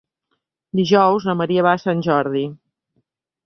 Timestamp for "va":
1.69-1.77